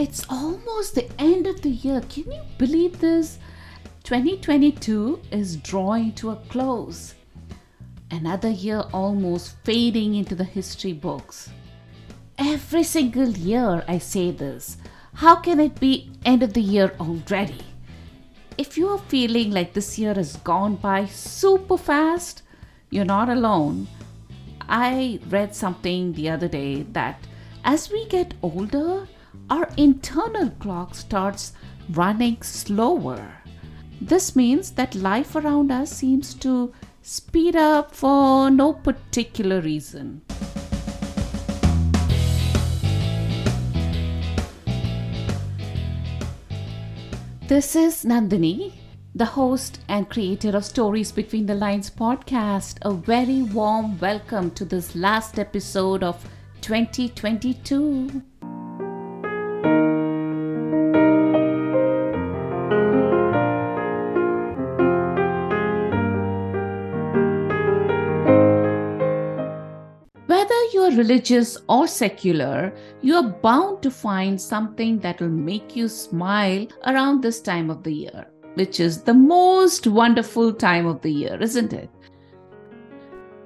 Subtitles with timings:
[0.00, 2.00] It's almost the end of the year.
[2.08, 3.38] Can you believe this?
[4.04, 7.14] 2022 is drawing to a close.
[8.10, 11.50] Another year almost fading into the history books.
[12.38, 14.78] Every single year I say this.
[15.12, 17.62] How can it be end of the year already?
[18.56, 22.42] If you are feeling like this year has gone by super fast,
[22.88, 23.86] you're not alone.
[24.66, 27.26] I read something the other day that
[27.64, 29.06] as we get older,
[29.48, 31.52] our internal clock starts
[31.90, 33.32] running slower.
[34.00, 40.22] This means that life around us seems to speed up for no particular reason.
[47.48, 48.74] This is Nandini,
[49.12, 52.78] the host and creator of Stories Between the Lines podcast.
[52.82, 56.24] A very warm welcome to this last episode of
[56.60, 58.22] 2022.
[70.26, 76.66] Whether you're religious or secular, you're bound to find something that will make you smile
[76.86, 81.36] around this time of the year, which is the most wonderful time of the year,
[81.40, 81.90] isn't it?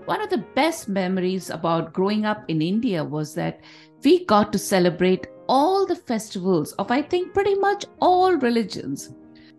[0.05, 3.61] One of the best memories about growing up in India was that
[4.05, 9.13] we got to celebrate all the festivals of, I think, pretty much all religions.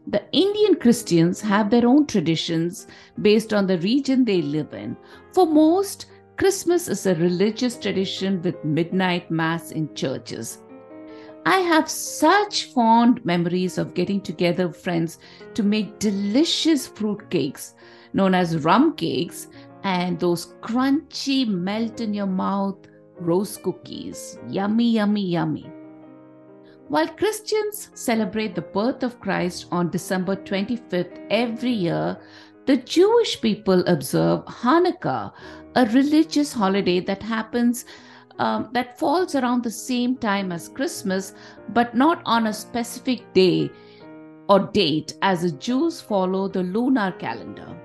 [0.08, 2.88] The Indian Christians have their own traditions
[3.22, 4.96] based on the region they live in.
[5.34, 6.06] For most,
[6.38, 10.60] Christmas is a religious tradition with midnight mass in churches.
[11.48, 15.20] I have such fond memories of getting together friends
[15.54, 17.76] to make delicious fruit cakes
[18.14, 19.48] known as rum cakes
[19.84, 22.78] and those crunchy melt in your mouth
[23.20, 24.40] rose cookies.
[24.50, 25.72] Yummy, yummy, yummy.
[26.88, 32.16] While Christians celebrate the birth of Christ on December 25th every year,
[32.68, 35.32] the Jewish people observe Hanukkah,
[35.76, 37.86] a religious holiday that happens
[38.38, 41.34] um, that falls around the same time as Christmas,
[41.70, 43.72] but not on a specific day
[44.48, 47.76] or date, as the Jews follow the lunar calendar.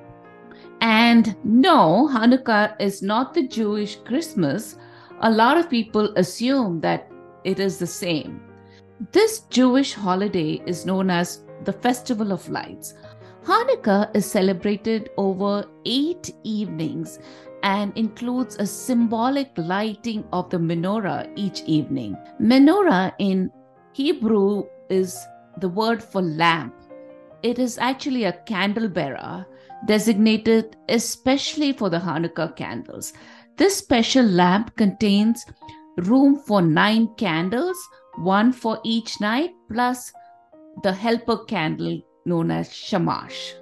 [0.82, 4.76] And no, Hanukkah is not the Jewish Christmas.
[5.20, 7.10] A lot of people assume that
[7.44, 8.49] it is the same.
[9.12, 12.92] This Jewish holiday is known as the Festival of Lights.
[13.44, 17.18] Hanukkah is celebrated over eight evenings
[17.62, 22.14] and includes a symbolic lighting of the menorah each evening.
[22.38, 23.50] Menorah in
[23.94, 25.18] Hebrew is
[25.60, 26.74] the word for lamp.
[27.42, 29.46] It is actually a candle bearer
[29.86, 33.14] designated especially for the Hanukkah candles.
[33.56, 35.46] This special lamp contains
[35.96, 37.78] room for nine candles,
[38.20, 40.12] one for each night, plus
[40.82, 43.54] the helper candle known as shamash.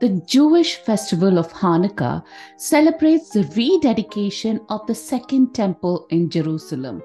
[0.00, 2.22] The Jewish festival of Hanukkah
[2.58, 7.02] celebrates the rededication of the Second Temple in Jerusalem.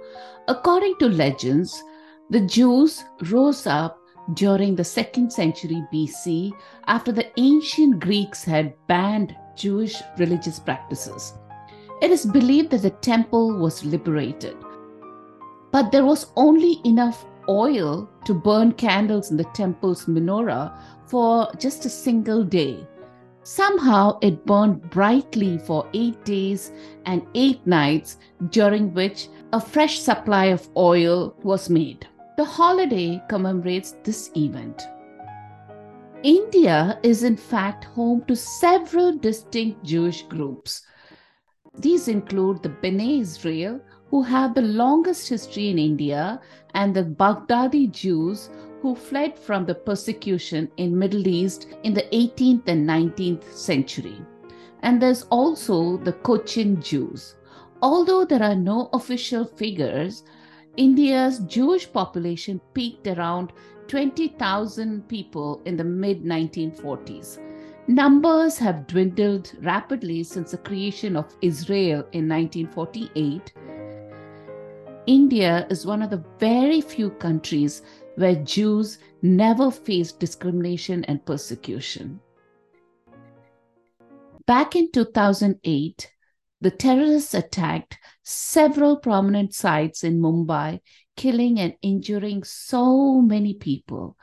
[0.49, 1.81] According to legends,
[2.29, 3.97] the Jews rose up
[4.33, 6.51] during the 2nd century BC
[6.87, 11.33] after the ancient Greeks had banned Jewish religious practices.
[12.01, 14.57] It is believed that the temple was liberated,
[15.71, 20.77] but there was only enough oil to burn candles in the temple's menorah
[21.07, 22.87] for just a single day.
[23.43, 26.71] Somehow it burned brightly for eight days
[27.05, 28.17] and eight nights,
[28.49, 32.07] during which a fresh supply of oil was made.
[32.37, 34.81] The holiday commemorates this event.
[36.23, 40.83] India is in fact home to several distinct Jewish groups.
[41.79, 43.81] These include the Bene Israel,
[44.11, 46.39] who have the longest history in India,
[46.73, 48.49] and the Baghdadi Jews,
[48.81, 54.21] who fled from the persecution in Middle East in the 18th and 19th century.
[54.83, 57.35] And there's also the Cochin Jews.
[57.81, 60.23] Although there are no official figures,
[60.75, 63.53] India's Jewish population peaked around
[63.87, 67.39] 20,000 people in the mid 1940s.
[67.87, 73.53] Numbers have dwindled rapidly since the creation of Israel in 1948.
[75.07, 77.81] India is one of the very few countries
[78.15, 82.19] where Jews never faced discrimination and persecution.
[84.45, 86.11] Back in 2008,
[86.61, 90.81] the terrorists attacked several prominent sites in Mumbai,
[91.15, 94.17] killing and injuring so many people.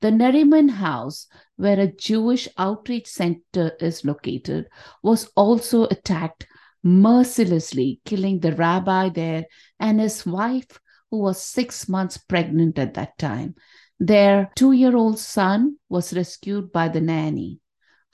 [0.00, 4.66] The Nariman House, where a Jewish outreach center is located,
[5.02, 6.48] was also attacked
[6.86, 9.44] mercilessly, killing the rabbi there
[9.80, 10.78] and his wife,
[11.10, 13.56] who was six months pregnant at that time.
[13.98, 17.58] Their two year old son was rescued by the nanny.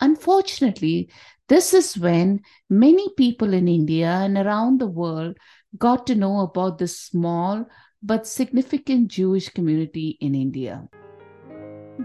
[0.00, 1.10] Unfortunately,
[1.48, 2.40] this is when
[2.70, 5.36] many people in India and around the world
[5.76, 7.66] got to know about this small
[8.02, 10.88] but significant Jewish community in India.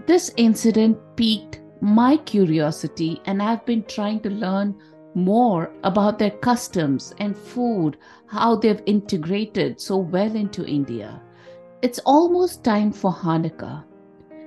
[0.06, 4.76] This incident piqued my curiosity, and I've been trying to learn
[5.14, 7.96] more about their customs and food,
[8.26, 11.20] how they've integrated so well into India.
[11.82, 13.84] It's almost time for Hanukkah,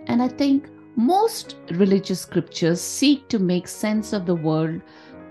[0.08, 4.82] and I think most religious scriptures seek to make sense of the world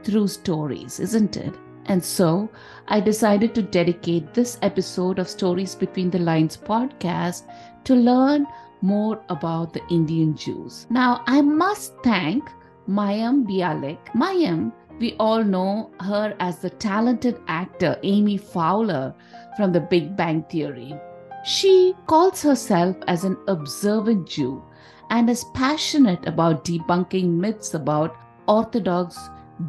[0.02, 1.54] through stories, isn't it?
[1.86, 2.48] And so
[2.88, 7.44] I decided to dedicate this episode of Stories Between the Lines podcast
[7.84, 8.46] to learn
[8.80, 10.86] more about the Indian Jews.
[10.88, 12.48] Now, I must thank
[12.88, 13.98] Mayim Bialik.
[14.14, 19.14] Mayim, we all know her as the talented actor Amy Fowler
[19.56, 20.94] from The Big Bang Theory.
[21.42, 24.62] She calls herself as an observant Jew
[25.08, 28.14] and is passionate about debunking myths about
[28.46, 29.18] Orthodox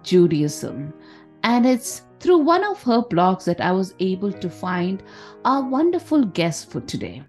[0.03, 0.93] Judaism.
[1.43, 5.01] And it's through one of her blogs that I was able to find
[5.45, 7.23] our wonderful guest for today.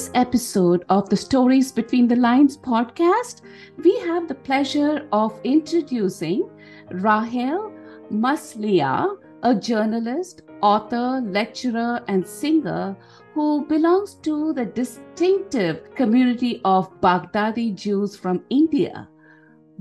[0.00, 3.42] Today's episode of the Stories Between the Lines podcast,
[3.84, 6.48] we have the pleasure of introducing
[6.90, 7.70] Rahel
[8.10, 12.96] Musleah, a journalist, author, lecturer, and singer
[13.34, 19.06] who belongs to the distinctive community of Baghdadi Jews from India.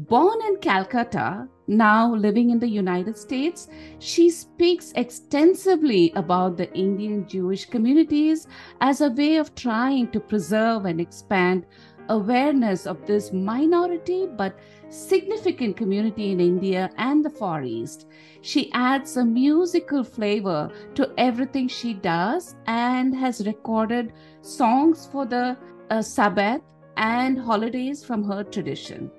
[0.07, 3.67] Born in Calcutta, now living in the United States,
[3.99, 8.47] she speaks extensively about the Indian Jewish communities
[8.79, 11.65] as a way of trying to preserve and expand
[12.07, 14.57] awareness of this minority but
[14.87, 18.07] significant community in India and the Far East.
[18.39, 24.13] She adds a musical flavor to everything she does and has recorded
[24.43, 25.57] songs for the
[25.89, 26.61] uh, Sabbath
[26.95, 29.11] and holidays from her tradition.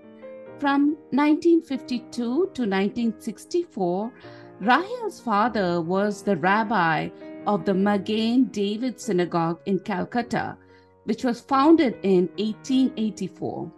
[0.61, 4.13] From 1952 to 1964,
[4.61, 7.09] Rahel's father was the rabbi
[7.47, 10.59] of the Magen David Synagogue in Calcutta,
[11.05, 13.73] which was founded in 1884.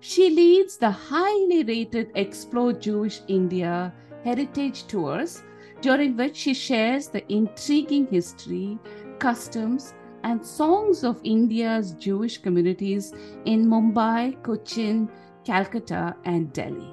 [0.00, 3.94] She leads the highly rated Explore Jewish India
[4.24, 5.44] heritage tours,
[5.80, 8.80] during which she shares the intriguing history,
[9.20, 9.94] customs,
[10.24, 13.14] and songs of India's Jewish communities
[13.44, 15.08] in Mumbai, Cochin,
[15.46, 16.92] Calcutta, and Delhi.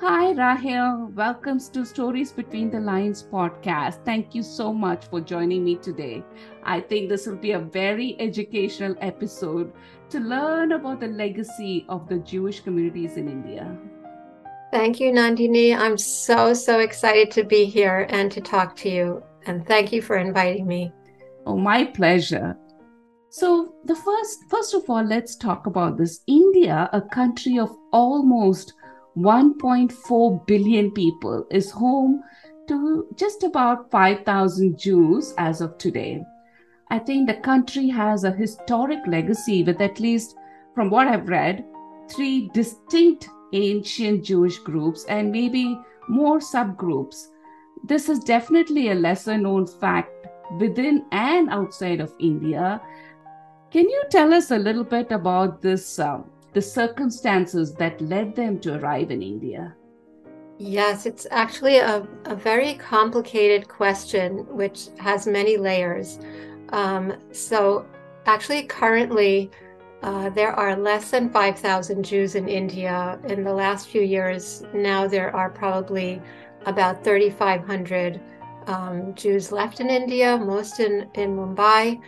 [0.00, 1.10] Hi, Rahel.
[1.14, 4.02] Welcome to Stories Between the Lines podcast.
[4.04, 6.24] Thank you so much for joining me today.
[6.64, 9.72] I think this will be a very educational episode
[10.08, 13.76] to learn about the legacy of the Jewish communities in India.
[14.72, 15.76] Thank you, Nandini.
[15.76, 19.22] I'm so, so excited to be here and to talk to you.
[19.46, 20.92] And thank you for inviting me.
[21.46, 22.56] Oh, my pleasure.
[23.28, 26.20] So, the first, first of all, let's talk about this.
[26.26, 28.72] India, a country of almost
[29.16, 32.22] 1.4 billion people, is home
[32.68, 36.24] to just about 5,000 Jews as of today.
[36.90, 40.36] I think the country has a historic legacy with at least,
[40.74, 41.64] from what I've read,
[42.08, 45.78] three distinct ancient Jewish groups and maybe
[46.08, 47.28] more subgroups.
[47.84, 50.28] This is definitely a lesser known fact
[50.58, 52.80] within and outside of India.
[53.70, 58.58] Can you tell us a little bit about this um, the circumstances that led them
[58.60, 59.74] to arrive in India?
[60.58, 66.18] Yes, it's actually a, a very complicated question, which has many layers.
[66.70, 67.84] Um, so,
[68.24, 69.50] actually, currently,
[70.02, 73.18] uh, there are less than 5,000 Jews in India.
[73.28, 76.22] In the last few years, now there are probably
[76.64, 78.20] about 3,500
[78.66, 82.00] um, Jews left in India, most in, in Mumbai,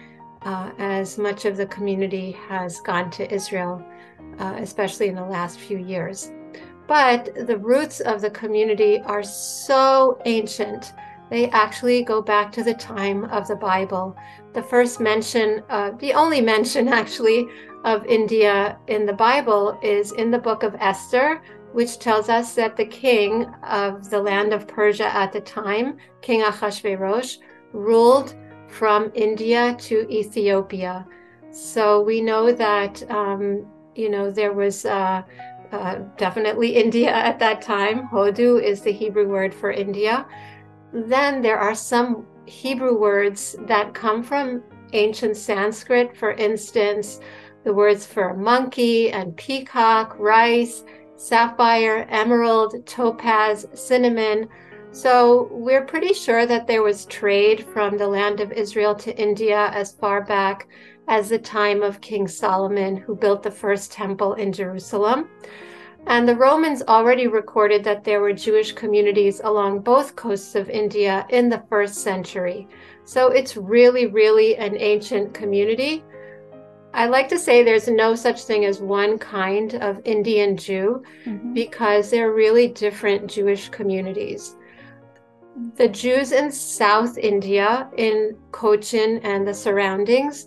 [0.42, 3.84] uh, as much of the community has gone to Israel
[4.38, 6.30] uh, especially in the last few years.
[6.86, 10.92] But the roots of the community are so ancient.
[11.30, 14.16] They actually go back to the time of the Bible.
[14.54, 17.46] The first mention, uh, the only mention actually,
[17.84, 21.40] of India in the Bible is in the book of Esther,
[21.72, 26.42] which tells us that the king of the land of Persia at the time, King
[26.42, 27.38] Ahasuerus,
[27.72, 28.34] ruled
[28.68, 31.06] from India to Ethiopia.
[31.50, 33.66] So we know that um,
[33.98, 35.22] you know, there was uh,
[35.72, 38.08] uh, definitely India at that time.
[38.08, 40.24] Hodu is the Hebrew word for India.
[40.92, 46.16] Then there are some Hebrew words that come from ancient Sanskrit.
[46.16, 47.20] For instance,
[47.64, 50.84] the words for monkey and peacock, rice,
[51.16, 54.48] sapphire, emerald, topaz, cinnamon.
[54.90, 59.70] So we're pretty sure that there was trade from the land of Israel to India
[59.72, 60.68] as far back
[61.08, 65.28] as the time of King Solomon, who built the first temple in Jerusalem.
[66.06, 71.26] And the Romans already recorded that there were Jewish communities along both coasts of India
[71.28, 72.66] in the first century.
[73.04, 76.02] So it's really, really an ancient community.
[76.94, 81.52] I like to say there's no such thing as one kind of Indian Jew mm-hmm.
[81.52, 84.56] because they're really different Jewish communities.
[85.76, 90.46] The Jews in South India, in Cochin and the surroundings,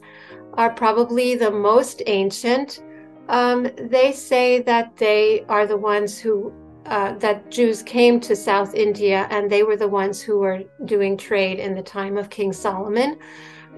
[0.53, 2.81] are probably the most ancient.
[3.27, 6.53] Um, they say that they are the ones who,
[6.85, 11.17] uh, that Jews came to South India and they were the ones who were doing
[11.17, 13.17] trade in the time of King Solomon.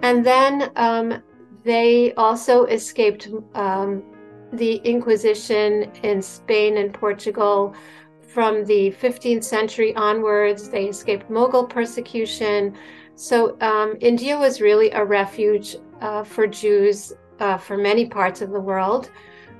[0.02, 1.22] And then um,
[1.64, 4.04] they also escaped um,
[4.52, 7.76] the Inquisition in Spain and Portugal
[8.34, 10.70] from the 15th century onwards.
[10.70, 12.76] They escaped Mughal persecution.
[13.16, 18.50] So um, India was really a refuge uh, for Jews uh, for many parts of
[18.52, 19.12] the world.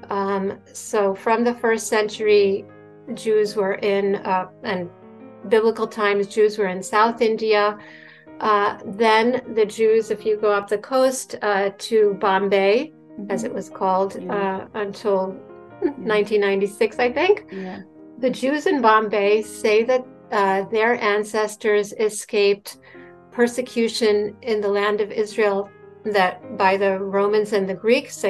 [0.10, 2.66] Um, so from the first century,
[3.14, 4.90] Jews were in, uh, and
[5.50, 7.78] biblical times, Jews were in South India.
[8.40, 13.32] Uh, then the Jews, if you go up the coast uh, to Bombay, mm-hmm.
[13.32, 14.34] as it was called yeah.
[14.34, 15.36] uh, until
[15.82, 15.90] yeah.
[15.92, 17.82] 1996, I think, yeah.
[18.20, 22.78] The Jews in Bombay say that uh, their ancestors escaped
[23.32, 25.70] persecution in the land of Israel
[26.06, 28.24] that by the Romans and the Greeks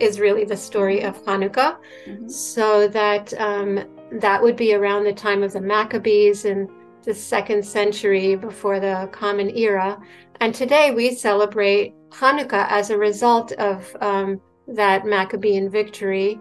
[0.00, 1.76] is really the story of Hanukkah.
[2.06, 2.28] Mm-hmm.
[2.28, 6.68] So that um, that would be around the time of the Maccabees and
[7.02, 9.98] the second century before the Common Era.
[10.40, 16.40] And today we celebrate Hanukkah as a result of um, that Maccabean victory.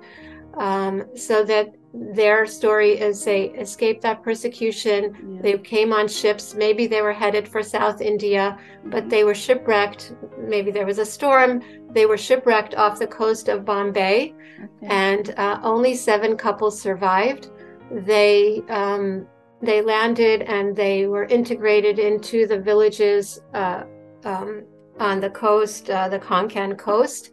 [0.57, 5.01] Um, so that their story is they escaped that persecution.
[5.03, 5.41] Yeah.
[5.41, 6.53] They came on ships.
[6.53, 10.13] Maybe they were headed for South India, but they were shipwrecked.
[10.37, 11.61] Maybe there was a storm.
[11.91, 14.87] They were shipwrecked off the coast of Bombay, okay.
[14.87, 17.51] and uh, only seven couples survived.
[17.89, 19.27] They um,
[19.61, 23.83] they landed and they were integrated into the villages uh,
[24.25, 24.65] um,
[24.99, 27.31] on the coast, uh, the Konkan coast.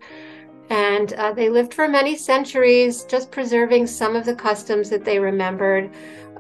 [0.73, 5.19] And uh, they lived for many centuries, just preserving some of the customs that they
[5.19, 5.91] remembered.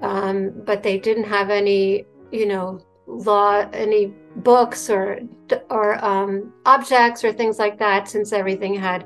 [0.00, 5.20] Um, but they didn't have any, you know, law, any books or
[5.68, 9.04] or um, objects or things like that, since everything had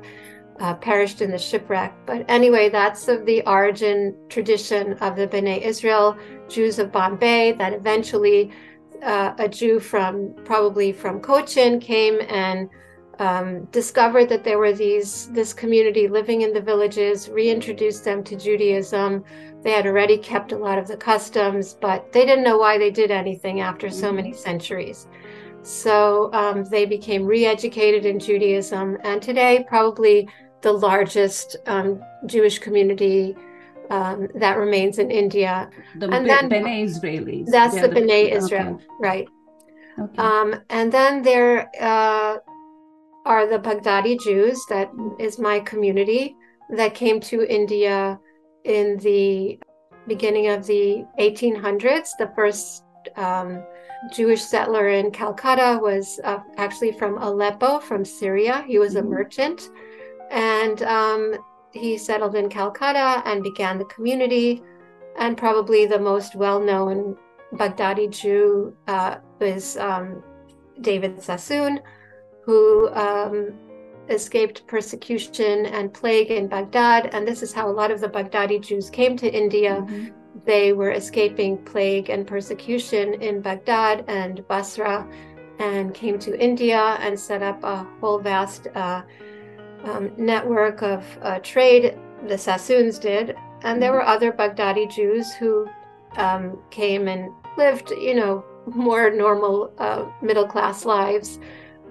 [0.61, 1.93] uh, perished in the shipwreck.
[2.05, 6.17] But anyway, that's of the origin tradition of the B'nai Israel
[6.47, 7.51] Jews of Bombay.
[7.51, 8.51] That eventually
[9.03, 12.69] uh, a Jew from probably from Cochin came and
[13.19, 18.35] um, discovered that there were these this community living in the villages, reintroduced them to
[18.35, 19.23] Judaism.
[19.63, 22.91] They had already kept a lot of the customs, but they didn't know why they
[22.91, 24.39] did anything after so many mm-hmm.
[24.39, 25.07] centuries.
[25.63, 30.29] So um, they became re-educated in Judaism, and today probably
[30.61, 33.35] the largest um, Jewish community
[33.89, 35.69] um, that remains in India.
[35.97, 37.47] The and then, B'nai Israelis.
[37.47, 38.85] That's the, the B'nai Israel, okay.
[38.99, 39.27] right.
[39.99, 40.17] Okay.
[40.17, 42.37] Um, and then there uh,
[43.27, 46.35] are the Baghdadi Jews, that is my community,
[46.69, 48.17] that came to India
[48.63, 49.59] in the
[50.07, 52.11] beginning of the 1800s.
[52.17, 52.83] The first
[53.17, 53.61] um,
[54.13, 58.63] Jewish settler in Calcutta was uh, actually from Aleppo, from Syria.
[58.65, 59.09] He was a mm-hmm.
[59.09, 59.69] merchant
[60.31, 61.35] and um,
[61.73, 64.63] he settled in Calcutta and began the community.
[65.19, 67.17] And probably the most well known
[67.53, 70.23] Baghdadi Jew uh, is um,
[70.81, 71.81] David Sassoon,
[72.47, 73.53] who um,
[74.07, 77.09] escaped persecution and plague in Baghdad.
[77.13, 79.81] And this is how a lot of the Baghdadi Jews came to India.
[79.81, 80.07] Mm-hmm.
[80.45, 85.05] They were escaping plague and persecution in Baghdad and Basra
[85.59, 89.01] and came to India and set up a whole vast uh,
[89.83, 93.97] um, network of uh, trade, the Sassoons did, and there mm-hmm.
[93.97, 95.67] were other Baghdadi Jews who
[96.15, 101.39] um, came and lived, you know, more normal uh, middle class lives,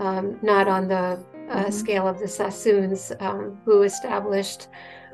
[0.00, 1.70] um, not on the uh, mm-hmm.
[1.70, 4.68] scale of the Sassoons, um, who established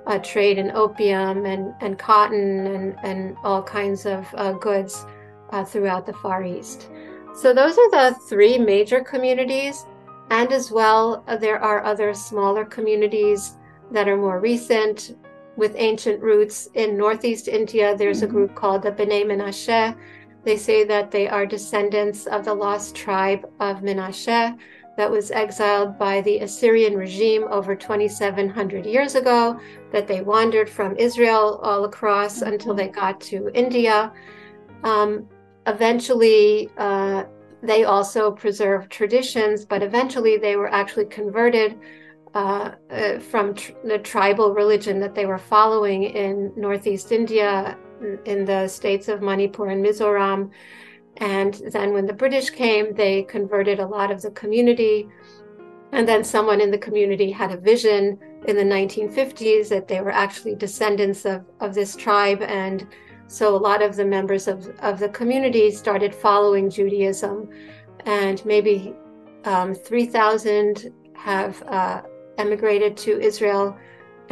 [0.07, 5.07] a trade in opium and, and cotton and, and all kinds of uh, goods
[5.51, 6.89] uh, throughout the Far East.
[7.35, 9.87] So, those are the three major communities.
[10.31, 13.57] And as well, uh, there are other smaller communities
[13.91, 15.17] that are more recent
[15.57, 16.69] with ancient roots.
[16.75, 18.27] In Northeast India, there's mm-hmm.
[18.27, 19.97] a group called the B'nai Menashe.
[20.45, 24.59] They say that they are descendants of the lost tribe of Menashe.
[24.95, 29.59] that was exiled by the Assyrian regime over 2,700 years ago,
[29.91, 32.53] that they wandered from Israel all across mm-hmm.
[32.53, 34.13] until they got to India.
[34.85, 35.27] Um,
[35.67, 37.25] eventually, uh,
[37.63, 41.79] they also preserved traditions, but eventually they were actually converted
[42.35, 47.79] uh, uh, from tr- the tribal religion that they were following in Northeast India,
[48.25, 50.51] in the states of Manipur and Mizoram.
[51.19, 55.09] And then when the British came, they converted a lot of the community.
[55.93, 58.19] And then someone in the community had a vision
[58.49, 62.43] in the 1950s that they were actually descendants of, of this tribe.
[62.43, 62.87] And
[63.27, 67.49] so a lot of the members of, of the community started following Judaism.
[68.07, 68.95] And maybe
[69.45, 72.03] um, 3,000 have uh,
[72.39, 73.77] emigrated to Israel,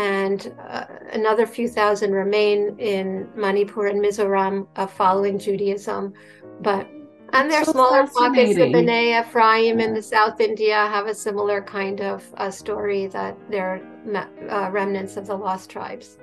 [0.00, 6.14] and uh, another few thousand remain in Manipur and Mizoram uh, following Judaism.
[6.60, 6.88] But
[7.32, 11.60] and their so smaller pockets, the B'nai Ephraim in the South India, have a similar
[11.62, 13.80] kind of uh, story that they're
[14.14, 16.18] uh, remnants of the lost tribes.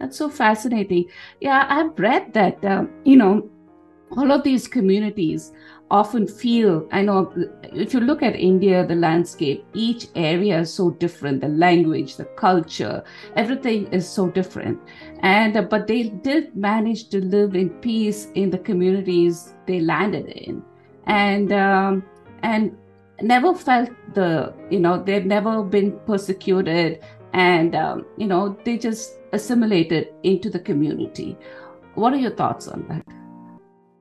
[0.00, 1.04] That's so fascinating.
[1.40, 3.48] Yeah, I've read that, um, you know,
[4.16, 5.52] all of these communities
[5.90, 7.32] often feel i know
[7.72, 12.24] if you look at india the landscape each area is so different the language the
[12.36, 13.02] culture
[13.36, 14.80] everything is so different.
[15.20, 20.26] And uh, but they did manage to live in peace in the communities they landed
[20.28, 20.62] in.
[21.06, 22.04] And um,
[22.42, 22.76] and
[23.20, 27.00] never felt the you know they've never been persecuted
[27.32, 31.36] and um, you know they just assimilated into the community.
[31.94, 33.17] What are your thoughts on that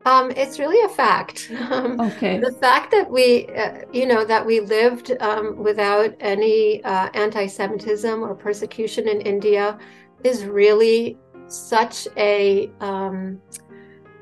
[0.07, 1.51] um, it's really a fact.
[1.67, 2.39] Um, okay.
[2.39, 8.23] The fact that we, uh, you know, that we lived um, without any uh, anti-Semitism
[8.23, 9.77] or persecution in India
[10.23, 13.41] is really such a, um,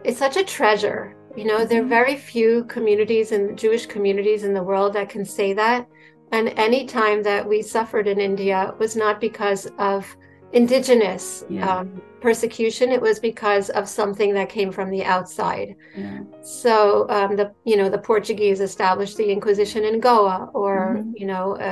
[0.03, 1.15] it's such a treasure.
[1.35, 1.89] You know, there are mm-hmm.
[1.89, 5.87] very few communities and Jewish communities in the world that can say that.
[6.31, 10.17] And any time that we suffered in India was not because of
[10.53, 11.79] indigenous yeah.
[11.79, 16.21] um, persecution it was because of something that came from the outside yeah.
[16.41, 21.11] so um, the you know the portuguese established the inquisition in goa or mm-hmm.
[21.15, 21.71] you know a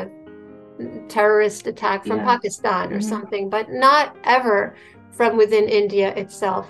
[1.07, 2.25] terrorist attack from yeah.
[2.25, 3.09] pakistan or mm-hmm.
[3.09, 4.75] something but not ever
[5.09, 6.67] from within india itself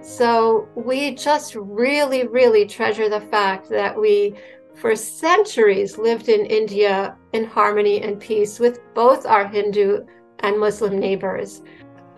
[0.00, 4.34] so we just really really treasure the fact that we
[4.74, 10.00] for centuries lived in india in harmony and peace with both our hindu
[10.40, 11.62] and Muslim neighbors.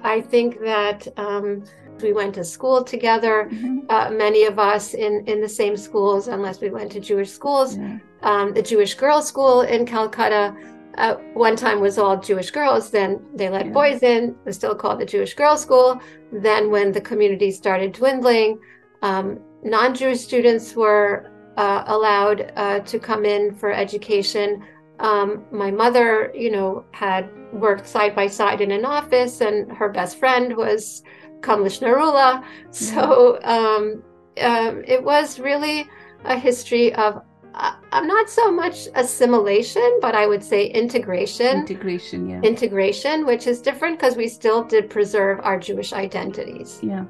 [0.03, 1.65] I think that um,
[2.01, 3.81] we went to school together, mm-hmm.
[3.89, 7.77] uh, many of us in, in the same schools, unless we went to Jewish schools.
[7.77, 7.99] Yeah.
[8.23, 10.55] Um, the Jewish girls' school in Calcutta
[10.99, 12.91] uh, one time was all Jewish girls.
[12.91, 13.73] Then they let yeah.
[13.73, 14.31] boys in.
[14.31, 16.01] It was still called the Jewish girls' school.
[16.33, 18.59] Then, when the community started dwindling,
[19.03, 24.65] um, non Jewish students were uh, allowed uh, to come in for education.
[24.99, 29.89] Um, my mother, you know, had worked side by side in an office, and her
[29.89, 31.03] best friend was
[31.41, 32.45] Kamlesh Narula.
[32.71, 34.03] So um,
[34.41, 35.87] um, it was really
[36.25, 37.23] a history of,
[37.55, 41.59] uh, I'm not so much assimilation, but I would say integration.
[41.59, 42.41] Integration, yeah.
[42.43, 46.81] Integration, which is different because we still did preserve our Jewish identities.
[46.83, 47.05] Yeah.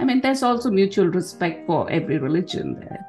[0.00, 3.06] I mean, there's also mutual respect for every religion there.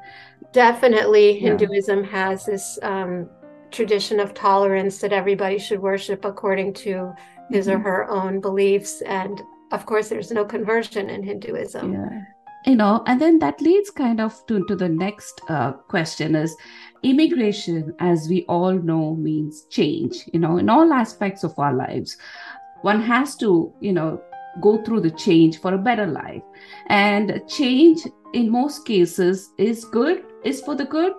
[0.52, 2.10] Definitely, Hinduism yeah.
[2.10, 3.28] has this um,
[3.74, 7.12] tradition of tolerance that everybody should worship according to
[7.50, 7.76] his mm-hmm.
[7.76, 9.02] or her own beliefs.
[9.02, 11.92] And of course, there's no conversion in Hinduism.
[11.92, 12.22] Yeah.
[12.66, 16.56] You know, and then that leads kind of to, to the next uh, question is
[17.02, 22.16] immigration, as we all know, means change, you know, in all aspects of our lives.
[22.80, 24.22] One has to, you know,
[24.62, 26.42] go through the change for a better life.
[26.86, 28.00] And change
[28.32, 31.12] in most cases is good, is for the good,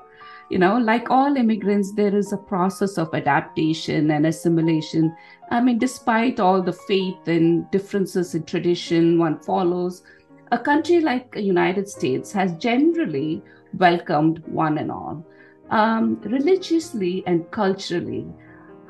[0.49, 5.15] you know like all immigrants there is a process of adaptation and assimilation.
[5.51, 10.03] I mean despite all the faith and differences in tradition one follows
[10.51, 13.41] a country like the united states has generally
[13.77, 15.25] welcomed one and all.
[15.69, 18.27] Um, religiously and culturally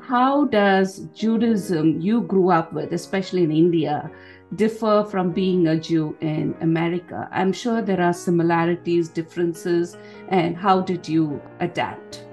[0.06, 4.10] how does judaism you grew up with especially in india
[4.54, 7.28] differ from being a Jew in America?
[7.32, 9.96] I'm sure there are similarities, differences,
[10.28, 12.26] and how did you adapt?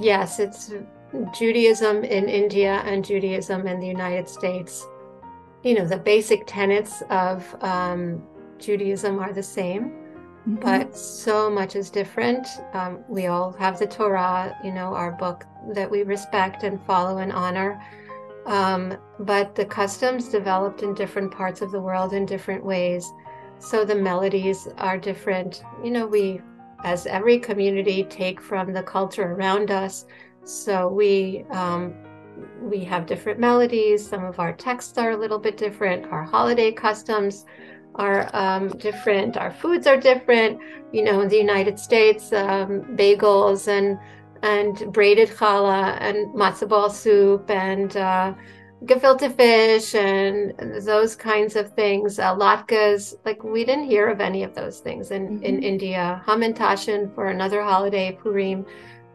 [0.00, 0.72] Yes, it's
[1.38, 4.86] Judaism in India and Judaism in the United States.
[5.62, 8.22] You know, the basic tenets of um,
[8.58, 9.90] Judaism are the same,
[10.48, 10.54] mm-hmm.
[10.56, 12.46] but so much is different.
[12.72, 15.44] Um, we all have the Torah, you know, our book
[15.74, 17.80] that we respect and follow and honor.
[18.46, 23.10] Um, but the customs developed in different parts of the world in different ways.
[23.58, 25.62] So the melodies are different.
[25.84, 26.40] You know, we
[26.84, 30.06] as every community, take from the culture around us.
[30.44, 31.94] So we um,
[32.60, 34.06] we have different melodies.
[34.06, 36.06] Some of our texts are a little bit different.
[36.06, 37.44] Our holiday customs
[37.96, 39.36] are um, different.
[39.36, 40.58] Our foods are different.
[40.92, 43.98] You know, in the United States, um, bagels and
[44.42, 48.34] and braided challah and matzo ball soup and uh,
[48.84, 50.52] gefilte fish and
[50.84, 52.18] those kinds of things.
[52.18, 55.44] Uh, latkes, like we didn't hear of any of those things in, mm-hmm.
[55.44, 56.22] in India.
[56.26, 58.66] Hamantashen for another holiday, Purim.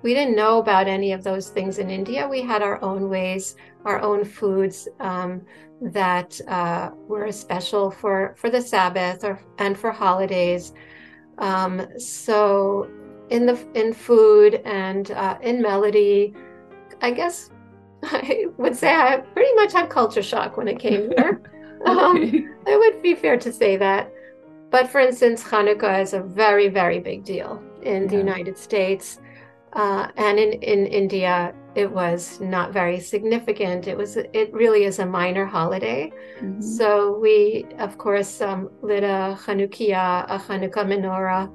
[0.03, 2.27] We didn't know about any of those things in India.
[2.27, 5.41] We had our own ways, our own foods um,
[5.81, 10.73] that uh, were special for, for the Sabbath or, and for holidays.
[11.39, 12.89] Um, so
[13.29, 16.33] in the in food and uh, in melody,
[17.01, 17.49] I guess
[18.03, 21.41] I would say I pretty much had culture shock when it came here.
[21.85, 22.17] um,
[22.65, 24.11] it would be fair to say that.
[24.69, 28.09] But for instance, Hanukkah is a very, very big deal in yeah.
[28.09, 29.19] the United States.
[29.73, 33.87] Uh, and in, in India, it was not very significant.
[33.87, 36.11] It was it really is a minor holiday.
[36.39, 36.61] Mm-hmm.
[36.61, 41.51] So we, of course, um, lit a Chanukiah, a Hanukkah menorah,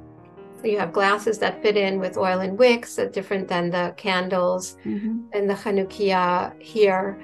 [0.64, 4.76] you have glasses that fit in with oil and wicks, uh, different than the candles
[4.84, 5.20] mm-hmm.
[5.32, 7.18] and the Chanukiah here.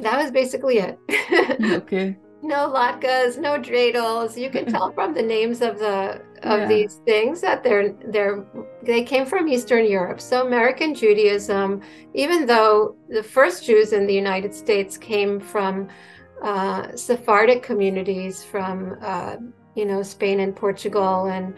[0.00, 0.98] That was basically it.
[1.72, 2.16] okay.
[2.42, 4.36] No latkes, no dreidels.
[4.36, 6.66] You can tell from the names of the of yeah.
[6.68, 8.44] these things that they're they're
[8.82, 10.20] they came from Eastern Europe.
[10.20, 11.80] So American Judaism,
[12.12, 15.88] even though the first Jews in the United States came from
[16.42, 19.36] uh, Sephardic communities from uh,
[19.74, 21.54] you know Spain and Portugal and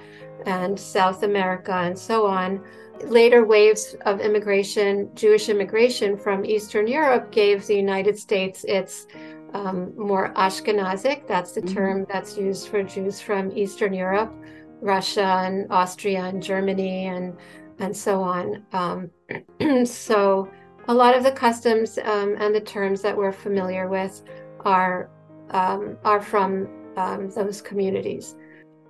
[0.47, 2.63] and South America and so on.
[3.05, 9.07] Later waves of immigration, Jewish immigration from Eastern Europe, gave the United States its
[9.55, 11.75] um, more Ashkenazic, that's the mm-hmm.
[11.75, 14.33] term that's used for Jews from Eastern Europe,
[14.81, 17.37] Russia and Austria and Germany and
[17.79, 18.65] and so on.
[18.73, 19.11] Um,
[19.87, 20.51] so
[20.89, 24.23] a lot of the customs um, and the terms that we're familiar with
[24.65, 25.11] are
[25.51, 28.37] um, are from um, those communities.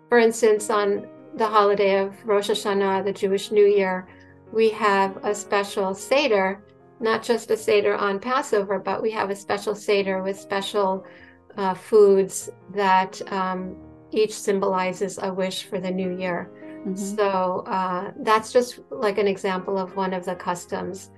[0.08, 4.08] For instance, on the holiday of Rosh Hashanah, the Jewish New Year,
[4.52, 6.62] we have a special Seder,
[7.00, 11.04] not just a Seder on Passover, but we have a special Seder with special
[11.56, 13.76] uh, foods that um,
[14.12, 16.50] each symbolizes a wish for the new year.
[16.86, 16.94] Mm-hmm.
[16.94, 21.10] So uh, that's just like an example of one of the customs.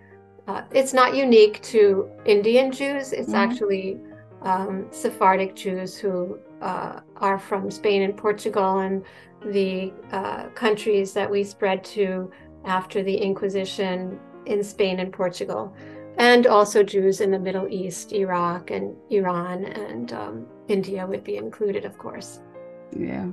[0.47, 3.35] Uh, it's not unique to Indian Jews, it's mm-hmm.
[3.35, 3.99] actually
[4.43, 9.05] um, Sephardic Jews who uh, are from Spain and Portugal and
[9.47, 12.31] the uh, countries that we spread to
[12.65, 15.75] after the Inquisition in Spain and Portugal,
[16.17, 21.37] and also Jews in the Middle East, Iraq and Iran, and um, India would be
[21.37, 22.41] included, of course.
[22.97, 23.31] Yeah.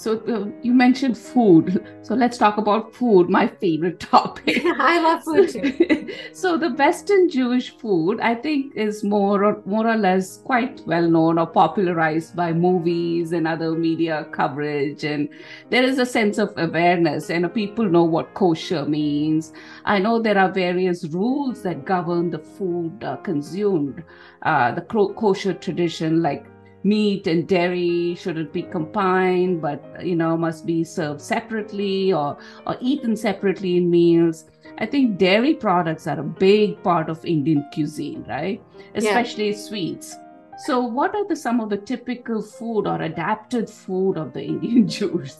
[0.00, 1.86] So uh, you mentioned food.
[2.02, 4.62] So let's talk about food, my favorite topic.
[4.64, 6.08] I love food too.
[6.32, 11.08] so the Western Jewish food, I think, is more or more or less quite well
[11.08, 15.28] known or popularized by movies and other media coverage, and
[15.68, 19.52] there is a sense of awareness, and people know what kosher means.
[19.84, 24.02] I know there are various rules that govern the food uh, consumed.
[24.42, 26.46] Uh, the kosher tradition, like
[26.82, 32.76] meat and dairy shouldn't be combined but you know must be served separately or or
[32.80, 34.46] eaten separately in meals.
[34.78, 38.62] I think dairy products are a big part of indian cuisine right?
[38.94, 39.56] Especially yeah.
[39.56, 40.16] sweets.
[40.64, 44.88] So what are the some of the typical food or adapted food of the indian
[44.96, 45.36] jews?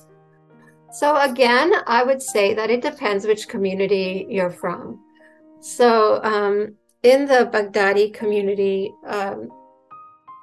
[0.93, 5.01] So again i would say that it depends which community you're from.
[5.61, 9.49] So um, in the baghdadi community um,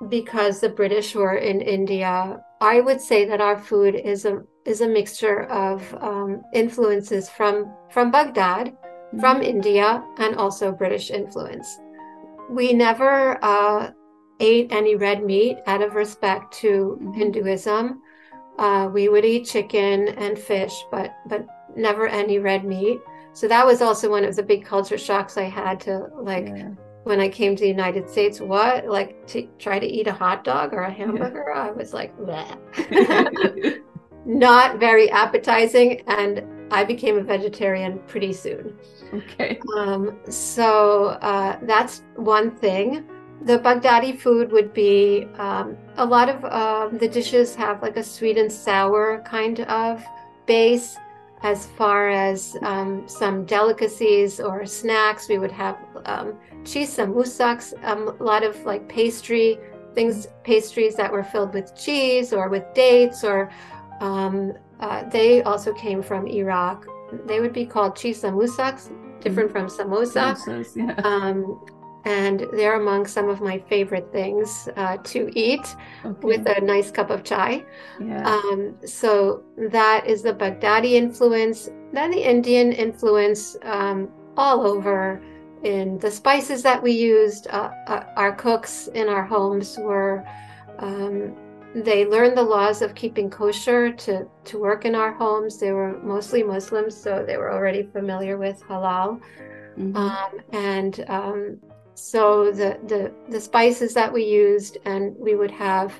[0.10, 4.82] because the British were in India, I would say that our food is a is
[4.82, 9.20] a mixture of um, influences from from Baghdad, mm-hmm.
[9.20, 11.68] from India, and also British influence.
[12.50, 13.92] We never uh,
[14.40, 17.14] ate any red meat out of respect to mm-hmm.
[17.14, 18.02] Hinduism.
[18.60, 23.00] Uh, we would eat chicken and fish, but but never any red meat.
[23.34, 26.70] So that was also one of the big culture shocks I had to like yeah
[27.08, 30.43] when I came to the United States, what like to try to eat a hot
[30.43, 31.54] dog or a hamburger?
[31.54, 32.13] I was like,
[34.26, 38.78] not very appetizing, and I became a vegetarian pretty soon.
[39.13, 39.60] Okay.
[39.78, 43.08] Um, so uh, that's one thing.
[43.43, 48.04] The Baghdadi food would be um, a lot of um, the dishes have like a
[48.04, 50.04] sweet and sour kind of
[50.46, 50.98] base.
[51.43, 58.10] As far as um, some delicacies or snacks, we would have um, cheese samoussaks, um,
[58.20, 59.58] a lot of like pastry
[59.96, 63.50] things, pastries that were filled with cheese or with dates or
[64.00, 66.86] um, uh, they also came from Iraq.
[67.26, 68.91] They would be called cheese chisamoussaks,
[69.22, 70.36] different from samosa.
[70.36, 70.93] Samosas, yeah.
[71.04, 71.65] Um,
[72.06, 76.28] and they're among some of my favorite things uh, to eat Okay.
[76.28, 77.65] with a nice cup of chai.
[78.00, 78.24] yeah.
[78.26, 85.22] Um, so that is the Baghdadi influence, then the Indian influence um, all over
[85.63, 87.48] in the spices that we used.
[87.48, 90.26] Uh, uh, our cooks in our homes were,
[90.80, 91.36] um,
[91.76, 95.60] they learned the laws of keeping kosher to, to work in our homes.
[95.60, 99.20] They were mostly Muslims, so they were already familiar with halal.
[99.78, 99.96] Mhm.
[99.96, 101.58] Um, and um,
[101.93, 105.93] so the, the the spices that we used, and we would have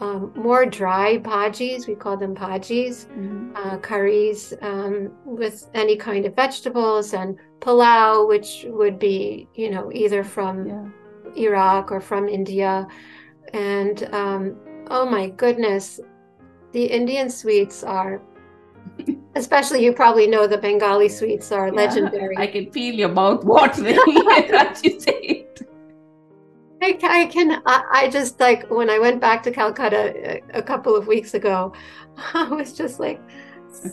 [0.00, 1.86] um, more dry bhajis.
[1.88, 3.52] We call them bhajis, Mhm.
[3.54, 9.90] uh, curries um, with any kind of vegetables, and pulao, which would be you know
[9.92, 10.86] either from yeah.
[11.36, 12.86] Iraq or from India.
[13.52, 14.56] And um,
[14.90, 16.00] oh my goodness,
[16.72, 18.20] the Indian sweets are.
[19.36, 21.74] Especially, you probably know the Bengali sweets are Yeah.
[21.74, 22.36] legendary.
[22.44, 25.60] I can feel your mouth watering as you say it.
[26.80, 30.14] I, I can, I, I just like when I went back to Calcutta
[30.54, 31.72] a, a couple of weeks ago,
[32.34, 33.20] I was just like,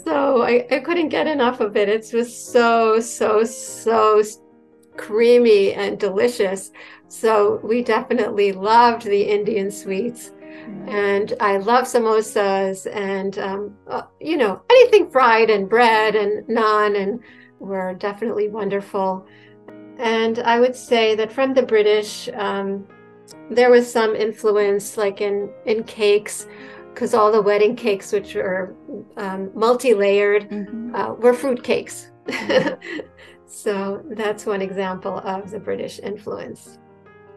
[0.04, 1.90] so I, I couldn't get enough of it.
[1.90, 4.22] It was so, so, so
[4.98, 6.72] creamy and delicious.
[7.08, 10.32] So we definitely loved the Indian sweets.
[10.88, 17.00] And I love samosas and, um, uh, you know, anything fried and bread and naan
[17.02, 17.20] and
[17.60, 19.28] were definitely wonderful.
[19.98, 22.88] And I would say that from the British, um,
[23.50, 26.48] there was some influence like in, in cakes,
[26.96, 28.74] because all the wedding cakes, which are
[29.18, 30.96] um, multi layered, Mhm.
[30.96, 32.12] uh, were fruit cakes.
[33.46, 36.80] so that's one example of the British influence.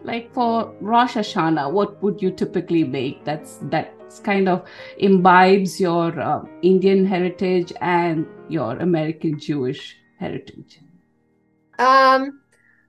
[0.05, 3.25] Like for Rosh Hashanah, what would you typically make?
[3.25, 4.63] That's that's kind of
[4.99, 10.79] imbibes your uh, Indian heritage and your American Jewish heritage.
[11.81, 12.41] Um,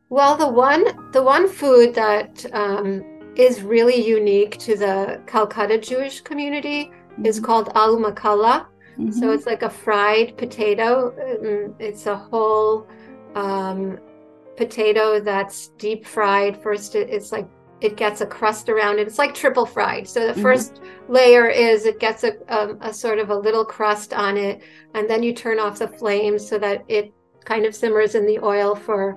[0.10, 3.02] well, the one the one food that um,
[3.36, 6.92] is really unique to the Calcutta Jewish community
[7.24, 7.44] is Mhm.
[7.44, 8.66] called aloo makala.
[9.12, 9.34] So Mhm.
[9.36, 11.14] it's like a fried potato.
[11.42, 12.88] Um, It's a whole
[13.36, 14.00] um,
[14.58, 16.58] potato that's deep fried.
[16.62, 17.48] First, it- it's like
[17.80, 19.08] it gets a crust around it.
[19.08, 20.06] It's like triple fried.
[20.08, 20.42] So the Mhm.
[20.42, 24.62] first layer is it gets a, um, a sort of a little crust on it,
[24.96, 27.14] and then you turn off the flame so that it
[27.46, 29.16] kind of simmers in the oil for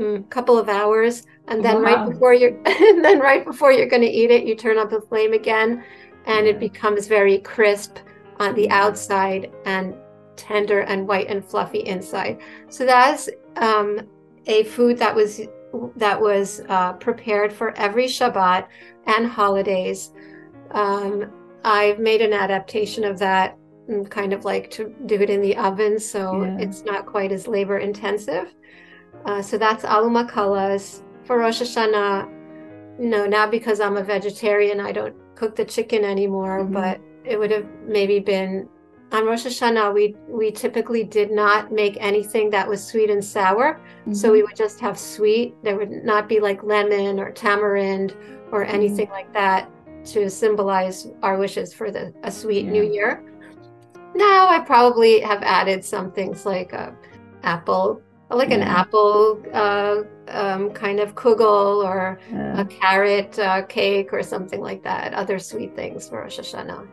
[0.00, 4.02] a couple of hours, and then right before you're and then right before you're going
[4.02, 5.84] to eat it, you turn up the flame again,
[6.26, 7.98] and it becomes very crisp
[8.38, 8.84] on the Yeah.
[8.84, 9.94] outside and
[10.36, 12.40] tender and white and fluffy inside.
[12.68, 14.00] So that's um,
[14.46, 15.40] a food that was
[15.96, 18.66] that was uh, prepared for every Shabbat
[19.06, 20.12] and holidays.
[20.70, 21.30] Um,
[21.64, 23.56] I've made an adaptation of that,
[23.88, 26.58] and kind of like to do it in the oven, so Yeah.
[26.58, 28.52] it's not quite as labor intensive.
[29.24, 32.28] Uh, so that's aloo makalas for Rosh Hashanah.
[32.98, 34.80] No, not because I'm a vegetarian.
[34.80, 36.72] I don't cook the chicken anymore, Mhm.
[36.72, 38.68] but it would have maybe been
[39.12, 39.92] on Rosh Hashanah.
[39.94, 43.80] We we typically did not make anything that was sweet and sour,
[44.12, 44.32] so Mhm.
[44.32, 45.54] we would just have sweet.
[45.62, 48.14] There would not be like lemon or tamarind
[48.52, 49.70] or anything like that
[50.12, 53.22] to symbolize our wishes for the a sweet new year.
[54.14, 56.94] Now I probably have added some things like a
[57.42, 62.60] apple, like an apple uh, um, kind of kugel or Yeah.
[62.60, 65.14] a carrot uh, cake or something like that.
[65.14, 66.86] Other sweet things for Rosh Hashanah.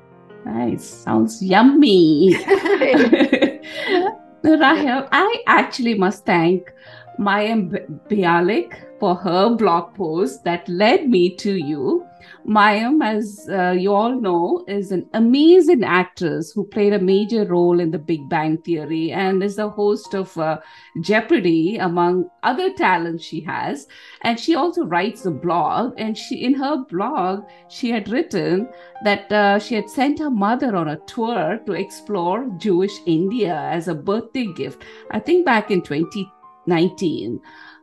[0.45, 0.83] Nice.
[0.83, 2.35] Sounds yummy.
[4.43, 6.71] Rahel, I actually must thank
[7.19, 12.05] Mayim B- Bialik for her blog post that led me to you.
[12.47, 17.79] Mayim, as uh, you all know, is an amazing actress who played a major role
[17.79, 20.59] in the Big Bang Theory and is the host of uh,
[21.01, 23.87] Jeopardy, among other talents she has.
[24.21, 25.95] And she also writes a blog.
[25.97, 28.69] And she, in her blog, she had written
[29.03, 33.87] that uh, she had sent her mother on a tour to explore Jewish India as
[33.87, 37.41] a birthday gift, I think back in 2019.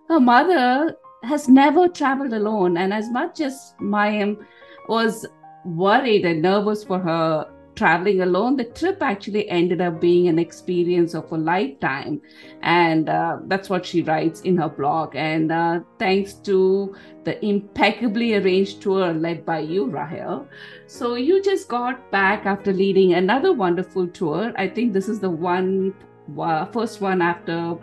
[0.09, 4.45] Her mother has never traveled alone, and as much as Mayim
[4.89, 5.27] was
[5.65, 11.15] worried and nervous for her traveling alone, the trip actually ended up being an experience
[11.15, 12.21] of a lifetime.
[12.63, 15.15] And uh, that's what she writes in her blog.
[15.15, 20.49] And uh, thanks to the impeccably arranged tour led by you, Rahel.
[20.89, 24.53] So you just got back after leading another wonderful tour.
[24.57, 25.95] I think this is the one,
[26.37, 27.77] uh, first one after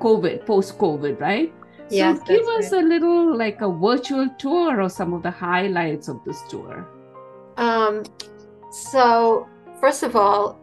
[0.00, 1.50] COVID, post COVID, right?
[1.90, 6.22] So give us a little like a virtual tour or some of the highlights of
[6.24, 6.86] this tour.
[7.56, 8.04] Um,
[8.70, 9.48] so
[9.80, 10.60] first of all,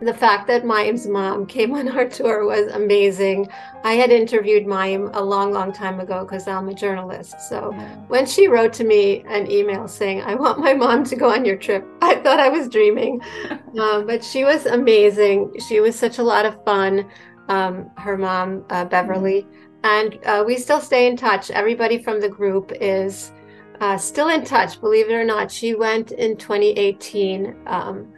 [0.00, 3.48] the fact that Mayim's mom came on our tour was amazing.
[3.84, 7.40] I had interviewed Mayim a long, long time ago because I'm a journalist.
[7.48, 7.72] So
[8.08, 11.44] when she wrote to me an email saying, I want my mom to go on
[11.44, 13.20] your trip, I thought I was dreaming.
[13.80, 15.52] um, but she was amazing.
[15.68, 17.08] She was such a lot of fun.
[17.48, 19.42] Um, her mom, uh, Beverly.
[19.42, 19.63] Mm-hmm.
[19.84, 21.50] And uh, we still stay in touch.
[21.50, 23.32] Everybody from the group is
[23.80, 25.52] uh, still in touch, believe it or not.
[25.52, 27.54] She went in 2018.
[27.66, 28.12] Um,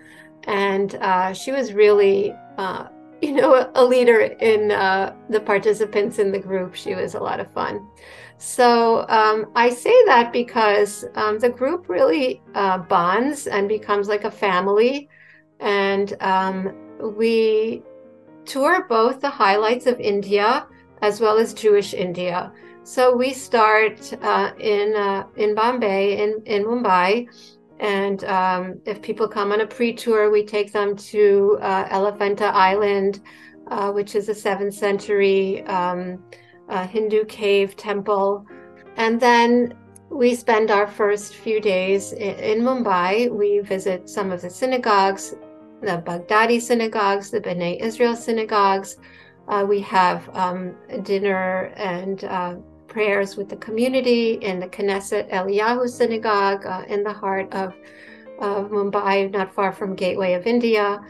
[0.46, 2.86] and uh, she was really uh,
[3.22, 7.40] you know a leader in uh, the participants in the group she was a lot
[7.40, 7.86] of fun
[8.38, 14.24] so um, i say that because um, the group really uh, bonds and becomes like
[14.24, 15.08] a family
[15.60, 16.74] and um,
[17.16, 17.82] we
[18.44, 20.66] tour both the highlights of india
[21.02, 22.52] as well as jewish india
[22.84, 27.26] so we start uh, in uh, in bombay in, in mumbai
[27.78, 32.46] and um, if people come on a pre tour, we take them to uh, Elephanta
[32.46, 33.20] Island,
[33.68, 36.22] uh, which is a seventh century um,
[36.70, 38.46] Hindu cave temple.
[38.96, 39.74] And then
[40.08, 43.30] we spend our first few days in, in, Mumbai.
[43.30, 45.34] We visit some of the synagogues,
[45.82, 48.96] the Baghdadi synagogues, the B'nai Israel synagogues.
[49.48, 52.56] Uh, we have um, dinner and uh,
[52.88, 57.74] prayers with the community in the Knesset Eliyahu Synagogue uh, in the heart of,
[58.40, 61.00] of Mumbai, not far from Gateway of India.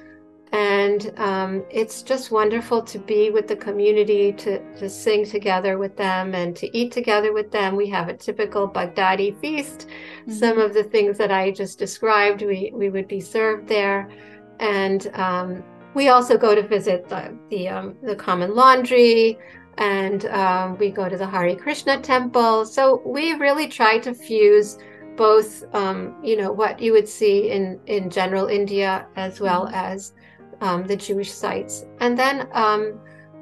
[0.53, 5.97] And um, it's just wonderful to be with the community, to, to sing together with
[5.97, 7.75] them, and to eat together with them.
[7.75, 9.89] We have a typical Baghdadi feast.
[9.89, 10.33] Mm-hmm.
[10.33, 14.09] Some of the things that I just described, we, we would be served there.
[14.61, 15.65] And um,
[15.97, 19.39] we also go to visit the, the, um, the common laundry,
[19.79, 22.67] and um, we go to the Hari Krishna temple.
[22.67, 24.79] So we really try to fuse
[25.17, 29.75] both, um, you know, what you would see in in general India as well mm-hmm.
[29.75, 30.13] as
[30.61, 33.01] um, the Jewish sites, and then um,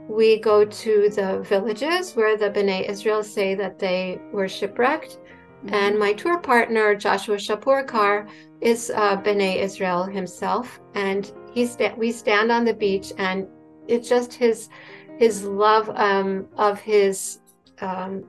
[0.09, 5.19] we go to the villages where the Bnei Israel say that they were shipwrecked.
[5.19, 5.75] Mm-hmm.
[5.75, 8.29] And my tour partner Joshua Shapurkar
[8.61, 13.47] is uh, Bnei Israel himself, and he sta- we stand on the beach, and
[13.89, 14.69] it's just his
[15.19, 17.41] his love um, of his
[17.81, 18.25] um,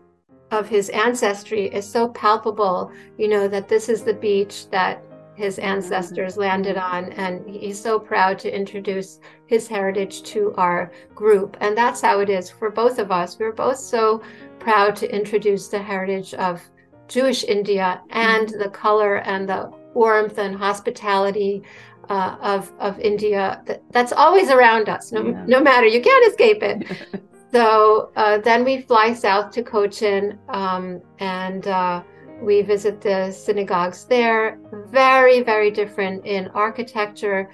[0.51, 2.91] of his ancestry is so palpable.
[3.17, 5.03] You know that this is the beach that
[5.35, 11.57] his ancestors landed on, and he's so proud to introduce his heritage to our group.
[11.59, 13.38] And that's how it is for both of us.
[13.38, 14.21] We're both so
[14.59, 16.61] proud to introduce the heritage of
[17.07, 21.63] Jewish India and the color and the warmth and hospitality
[22.10, 25.46] uh, of of India that, that's always around us, no yeah.
[25.48, 27.24] no matter you can't escape it.
[27.52, 32.04] so uh, then we fly south to Cochin um, and uh,
[32.41, 34.60] we visit the synagogues there.
[34.88, 37.50] Very very different in architecture,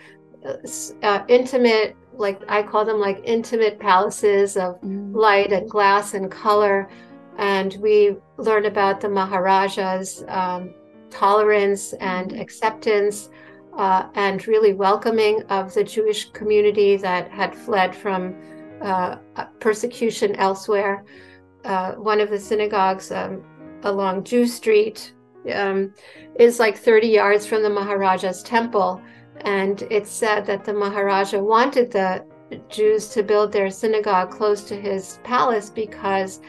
[0.46, 0.56] uh,
[1.04, 5.14] uh, intimate like I call them like intimate palaces of mm.
[5.14, 6.90] light and glass and color.
[7.38, 10.74] And we learn about the Maharaja's um,
[11.10, 12.42] tolerance and mm.
[12.42, 13.30] acceptance
[13.82, 18.36] uh, and really welcoming of the Jewish community that had fled from
[18.80, 19.16] uh,
[19.60, 21.04] persecution elsewhere.
[21.66, 23.44] Uh, one of the synagogues um,
[23.82, 25.14] along Jew Street
[25.52, 25.96] um,
[26.38, 29.02] is like 30 yards from the Maharaja's temple.
[29.46, 32.24] And it's said that the Maharaja wanted the
[32.70, 36.40] Jews to build their synagogue close to his palace because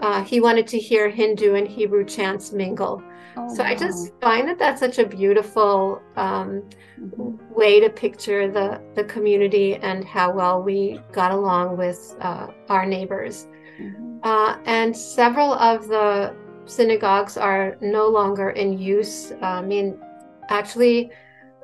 [0.00, 3.02] uh, he wanted to hear Hindu and Hebrew chants mingle.
[3.36, 3.70] Oh, so wow.
[3.70, 6.62] I just find that that's such a beautiful um,
[7.00, 7.54] mm-hmm.
[7.54, 12.86] way to picture the the community and how well we got along with uh, our
[12.86, 13.46] neighbors.
[13.80, 14.18] Mm-hmm.
[14.22, 16.34] Uh, and several of the
[16.66, 19.32] synagogues are no longer in use.
[19.32, 19.98] Uh, I mean,
[20.48, 21.10] actually,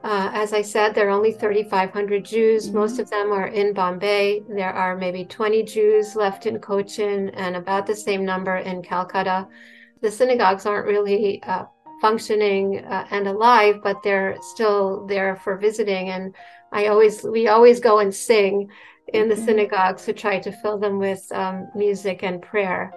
[0.02, 2.66] uh, as I said, there are only 3,500 Jews.
[2.66, 2.78] Mm-hmm.
[2.78, 4.42] Most of them are in Bombay.
[4.48, 9.46] There are maybe 20 Jews left in Cochin and about the same number in Calcutta
[10.00, 11.64] the synagogues aren't really uh,
[12.00, 16.10] functioning uh, and alive, but they're still there for visiting.
[16.10, 16.34] And
[16.72, 18.70] I always, we always go and sing
[19.12, 19.44] in the mm-hmm.
[19.44, 22.92] synagogues to try to fill them with um, music and prayer.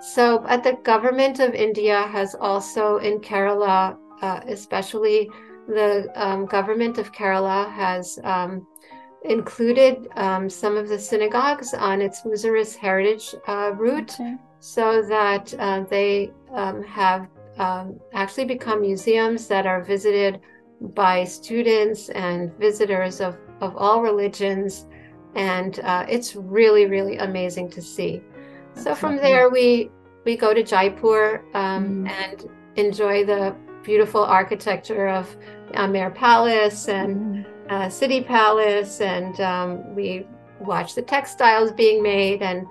[0.00, 5.30] So, at the government of India has also in Kerala, uh, especially
[5.68, 8.66] the um, government of Kerala has um,
[9.24, 14.14] included um, some of the synagogues on its Muziris heritage uh, route.
[14.18, 17.28] Okay so that uh, they um, have
[17.58, 20.40] um, actually become museums that are visited
[20.80, 24.86] by students and visitors of, of all religions.
[25.34, 28.22] And uh, it's really, really amazing to see.
[28.74, 29.90] That's so from there, we,
[30.24, 32.10] we go to Jaipur um, mm.
[32.10, 35.36] and enjoy the beautiful architecture of
[35.74, 37.46] Amer Palace and mm.
[37.70, 40.26] uh, city palace, and um, we
[40.60, 42.66] watch the textiles being made, and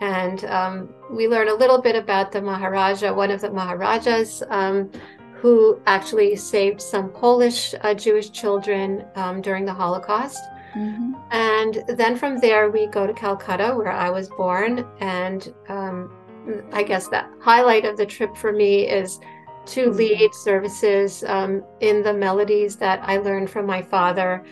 [0.00, 4.90] and um, we learn a little bit about the Maharaja, one of the Maharajas, um,
[5.34, 10.42] who actually saved some Polish uh, Jewish children um, during the Holocaust.
[10.74, 11.12] Mm-hmm.
[11.30, 14.86] And then from there, we go to Calcutta, where I was born.
[15.00, 16.10] And um,
[16.72, 19.20] I guess the highlight of the trip for me is
[19.66, 19.96] to mm-hmm.
[19.96, 24.44] lead services um, in the melodies that I learned from my father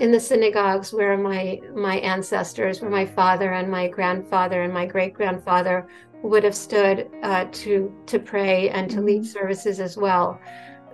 [0.00, 4.86] in the synagogues where my my ancestors, where my father and my grandfather and my
[4.86, 5.86] great grandfather
[6.22, 9.38] would have stood uh, to to pray and to lead mm-hmm.
[9.38, 10.40] services as well,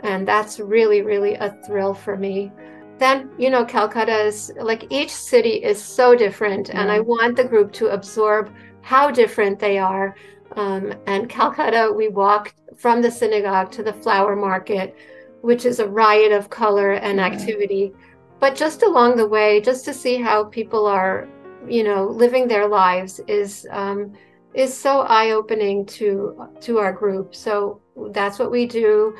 [0.02, 2.50] and that's really really a thrill for me.
[2.98, 7.44] Then you know calcutta is like each city is so different and i want the
[7.44, 8.52] group to absorb
[8.82, 10.16] how different they are.
[10.56, 14.96] Um, and calcutta we walked from the synagogue to the flower market
[15.42, 17.92] which is a riot of color and activity
[18.40, 21.28] but just along the way just to see how people are
[21.68, 24.12] you know living their lives is um,
[24.54, 27.80] is so eye-opening to to our group so
[28.12, 29.14] that's what we do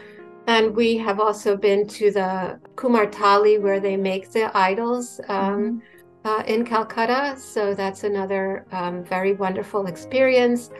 [0.47, 5.83] and we have also been to the Kumartali where they make the idols um,
[6.25, 6.29] mm-hmm.
[6.29, 7.35] uh, in Calcutta.
[7.37, 10.71] So that's another um, very wonderful experience.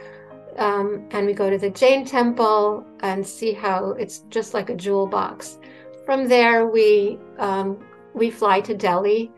[0.57, 4.75] Um, and we go to the Jain temple and see how it's just like a
[4.75, 5.59] jewel box.
[6.05, 7.77] From there, we um,
[8.17, 9.31] we fly to Delhi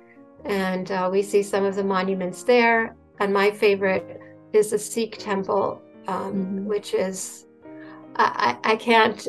[0.46, 2.96] and uh, we see some of the monuments there.
[3.20, 4.22] And my favorite
[4.54, 6.66] is the Sikh temple, um, mm-hmm.
[6.66, 7.46] which is
[8.16, 9.28] I, I can't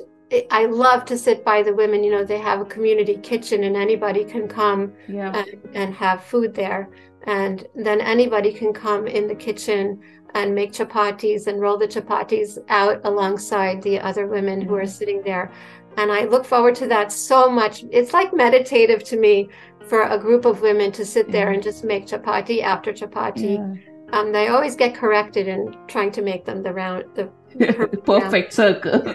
[0.51, 2.05] I love to sit by the women.
[2.05, 5.33] You know, they have a community kitchen and anybody can come yeah.
[5.35, 6.89] and, and have food there.
[7.25, 10.01] And then anybody can come in the kitchen
[10.35, 14.69] and make chapatis and roll the chapatis out alongside the other women mm-hmm.
[14.69, 14.89] who are mm-hmm.
[14.89, 15.51] sitting there.
[15.97, 17.84] And I look forward to that so much.
[17.91, 19.49] It's like meditative to me
[19.86, 23.57] for a group of women to sit there and just make chapati after chapati.
[23.57, 23.91] Yeah.
[24.12, 27.30] Um, they always get corrected in trying to make them the round, the
[28.05, 29.03] perfect circle.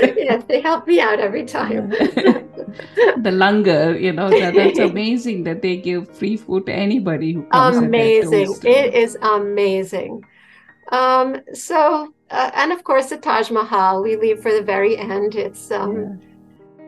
[0.00, 1.88] yes, they help me out every time.
[3.26, 7.42] the langar, you know, that, that's amazing that they give free food to anybody who
[7.44, 7.76] comes.
[7.76, 8.56] Amazing.
[8.64, 10.24] It is amazing.
[10.90, 15.34] Um, so, uh, and of course, the Taj Mahal, we leave for the very end.
[15.34, 16.28] It's, um, yeah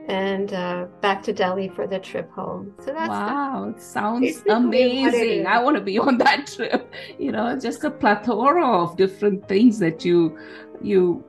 [0.07, 2.74] and uh, back to Delhi for the trip home.
[2.80, 5.47] So that's wow, it sounds amazing.
[5.47, 6.92] I want to be on that trip.
[7.18, 10.38] You know, just a plethora of different things that you
[10.82, 11.24] you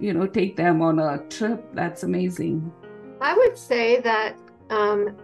[0.00, 1.64] you know take them on a trip.
[1.72, 2.72] That's amazing.
[3.20, 4.36] I would say that
[4.70, 5.16] um,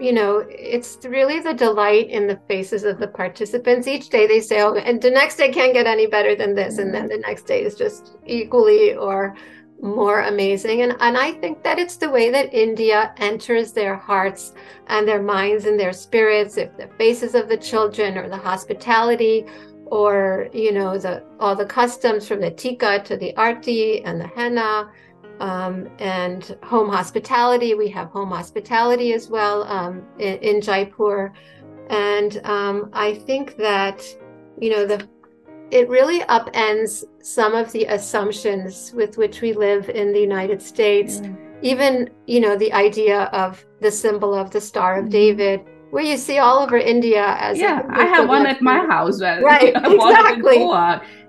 [0.00, 3.86] you know it's really the delight in the faces of the participants.
[3.86, 6.78] Each day they say, "Oh, and the next day can't get any better than this,"
[6.78, 9.34] and then the next day is just equally or
[9.82, 10.82] more amazing.
[10.82, 14.54] And, and I think that it's the way that India enters their hearts
[14.86, 19.44] and their minds and their spirits, if the faces of the children or the hospitality
[19.86, 24.28] or, you know, the all the customs from the tikka to the arti and the
[24.28, 24.90] henna.
[25.40, 27.74] Um, and home hospitality.
[27.74, 31.32] We have home hospitality as well um, in, in, Jaipur.
[31.90, 34.04] And um, I think that,
[34.60, 35.08] you know, the
[35.72, 41.20] it really upends some of the assumptions with which we live in the United States.
[41.20, 41.36] Mm.
[41.62, 45.10] Even, you know, the idea of the symbol of the Star of mm.
[45.10, 49.22] David, where you see all over India as yeah, I have one at my house.
[49.22, 50.58] Right, exactly.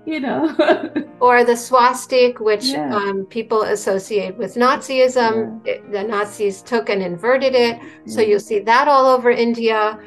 [0.06, 0.54] You know,
[1.20, 2.94] or the swastik, which yeah.
[2.94, 5.60] um, people associate with Nazism.
[5.64, 5.72] Yeah.
[5.72, 9.98] It, the Nazis took and inverted it, so you'll see that all over India.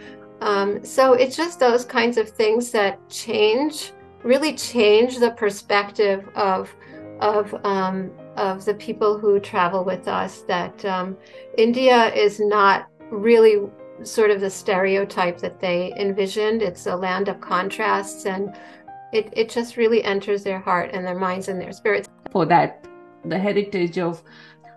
[0.41, 3.93] Um, so it's just those kinds of things that change
[4.23, 6.73] really change the perspective of
[7.19, 10.41] of um, of the people who travel with us.
[10.41, 11.17] That um,
[11.57, 13.67] India is not really
[14.03, 16.61] sort of the stereotype that they envisioned.
[16.61, 18.55] It's a land of contrasts, and
[19.17, 22.07] it it just really enters their heart and their minds and their spirits.
[22.31, 22.87] For that,
[23.25, 24.23] the heritage of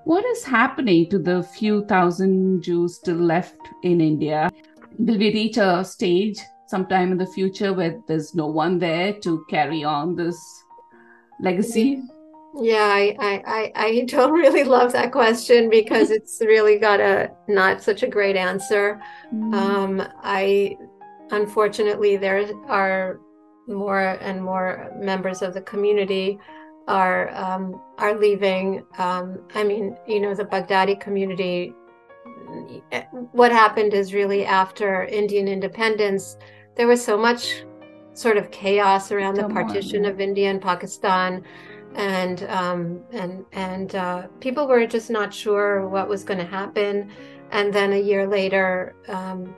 [0.05, 4.51] what is happening to the few thousand Jews still left in India?
[4.99, 9.45] Will we reach a stage sometime in the future where there's no one there to
[9.51, 10.39] carry on this
[11.41, 12.03] legacy?
[12.61, 13.17] Yeah, I,
[13.47, 18.09] I, I don't really love that question because it's really got a not such a
[18.09, 19.01] great answer.
[19.35, 19.55] Mm.
[19.55, 20.77] Um, I
[21.31, 23.21] unfortunately there are
[23.71, 26.39] more and more members of the community
[26.89, 28.85] are um, are leaving.
[28.99, 31.75] Um, I mean, you know, the Baghdadi community.
[33.33, 36.37] What happened is really after Indian independence,
[36.77, 37.65] there was so much
[38.15, 41.45] sort of chaos around the partition of India and Pakistan,
[41.95, 47.11] and um, and and uh, people were just not sure what was going to happen.
[47.53, 49.55] and then a year later, um,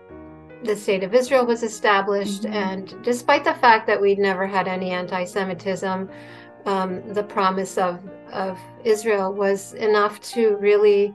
[0.64, 2.42] the state of Israel was established.
[2.42, 2.54] Mm-hmm.
[2.54, 6.08] And despite the fact that we'd never had any anti Semitism,
[6.66, 8.00] um, the promise of,
[8.32, 11.12] of Israel was enough to really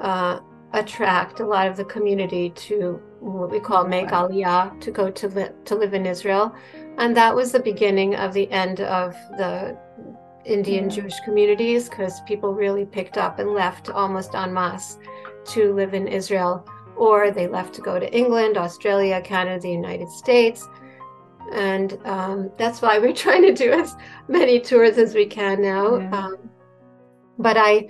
[0.00, 0.40] uh,
[0.72, 5.28] attract a lot of the community to what we call make aliyah, to go to,
[5.28, 6.54] li- to live in Israel.
[6.98, 9.76] And that was the beginning of the end of the
[10.44, 14.98] Indian Jewish communities because people really picked up and left almost en masse
[15.46, 16.66] to live in Israel,
[16.98, 20.68] or they left to go to England, Australia, Canada, the United States.
[21.52, 23.96] And um, that's why we're trying to do as
[24.28, 25.96] many tours as we can now.
[25.96, 26.10] Yeah.
[26.10, 26.50] Um,
[27.38, 27.88] but I,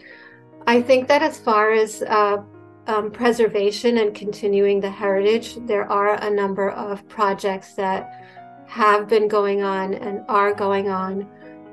[0.67, 2.43] I think that as far as uh,
[2.87, 8.27] um, preservation and continuing the heritage, there are a number of projects that
[8.67, 11.27] have been going on and are going on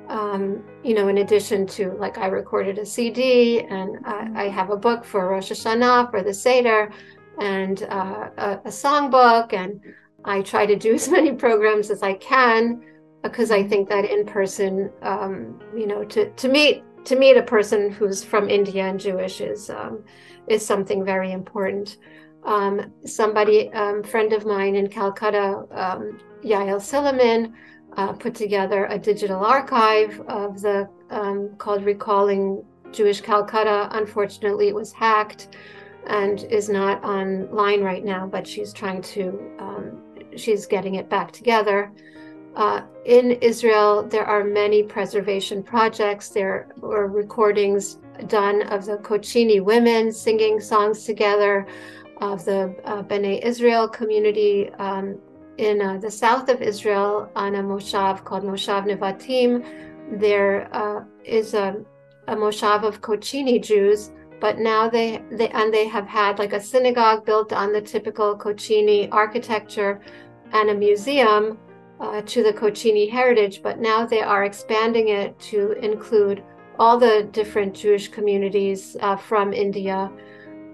[0.09, 4.69] um, you know, in addition to like I recorded a CD and I, I have
[4.69, 6.91] a book for Rosh Hashanah for the Seder
[7.39, 9.81] and uh, a, a songbook, and
[10.23, 12.83] I try to do as many programs as I can
[13.23, 17.43] because I think that in person, um, you know, to, to meet to meet a
[17.43, 20.03] person who's from India and Jewish is um,
[20.47, 21.97] is something very important.
[22.43, 27.53] Um, somebody, um, friend of mine in Calcutta, um, Yael Silliman,
[27.97, 33.89] uh, put together a digital archive of the um, called Recalling Jewish Calcutta.
[33.91, 35.55] Unfortunately, it was hacked
[36.08, 40.01] and is not online right now, but she's trying to, um,
[40.36, 41.91] she's getting it back together.
[42.56, 46.30] Uh, in Israel, there are many preservation projects.
[46.30, 47.97] There were recordings
[48.28, 51.68] done of the Kochini women singing songs together,
[52.22, 55.20] of the uh, Israel community um,
[55.58, 59.66] in uh, the south of Israel on a moshav called Moshav Nevatim.
[60.20, 61.84] There uh, is a,
[62.28, 66.61] a moshav of Kochini Jews, but now they, they and they have had like a
[66.61, 70.01] synagogue built on the typical Kochini architecture
[70.53, 71.57] and a museum
[71.99, 73.61] uh, to the Kochini heritage.
[73.63, 76.43] But now they are expanding it to include
[76.77, 80.11] all the different Jewish communities uh, from India,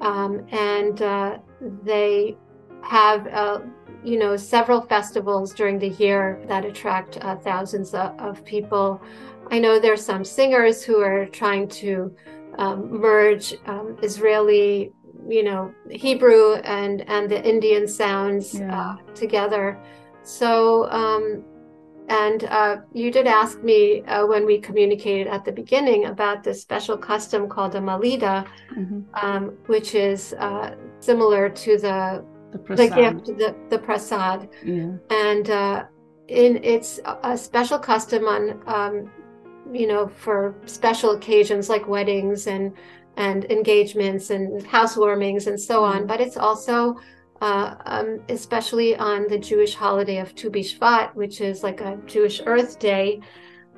[0.01, 1.38] um, and uh,
[1.84, 2.36] they
[2.84, 3.59] have uh,
[4.03, 9.01] you know several festivals during the year that attract uh, thousands of, of, people
[9.51, 12.14] i know there's some singers who are trying to
[12.58, 14.91] um, merge um, israeli
[15.28, 18.91] you know hebrew and and the indian sounds yeah.
[18.91, 19.80] uh, together
[20.24, 21.43] so um,
[22.12, 26.62] and uh, you did ask me uh, when we communicated at the beginning about this
[26.62, 28.45] special custom called a malida,
[28.76, 29.02] mm-hmm.
[29.14, 34.49] um, which is uh, similar to the the, the gift, the, the prasad.
[34.64, 34.91] Yeah.
[35.10, 35.86] And uh,
[36.28, 39.12] in it's a special custom on, um,
[39.72, 42.74] you know, for special occasions like weddings and
[43.18, 46.03] and engagements and housewarmings and so on.
[46.03, 46.07] Mm.
[46.07, 46.97] But it's also
[47.41, 52.39] uh, um, especially on the Jewish holiday of Tu B'Shvat, which is like a Jewish
[52.45, 53.20] Earth Day,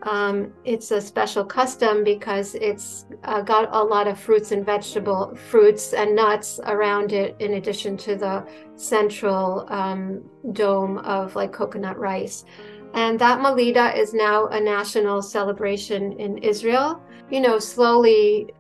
[0.04, 5.34] um, it's a special custom because it's uh, got a lot of fruits and vegetable
[5.36, 10.22] fruits and nuts around it, in addition to the central um,
[10.52, 12.44] dome of like coconut rice.
[12.94, 17.02] And that Malida is now a national celebration in Israel.
[17.32, 18.54] You know, slowly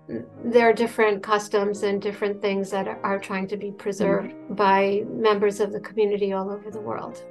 [0.44, 4.56] there are different customs and different things that are, are trying to be preserved mm-hmm.
[4.56, 7.24] by members of the community all over the world.